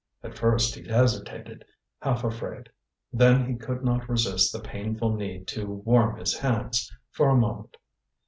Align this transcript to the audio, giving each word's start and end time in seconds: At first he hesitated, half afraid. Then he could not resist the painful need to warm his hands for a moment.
At 0.23 0.35
first 0.35 0.73
he 0.73 0.87
hesitated, 0.87 1.63
half 2.01 2.23
afraid. 2.23 2.69
Then 3.13 3.45
he 3.45 3.53
could 3.55 3.83
not 3.83 4.09
resist 4.09 4.51
the 4.51 4.59
painful 4.59 5.13
need 5.13 5.45
to 5.49 5.67
warm 5.67 6.17
his 6.17 6.35
hands 6.39 6.91
for 7.11 7.29
a 7.29 7.35
moment. 7.35 7.77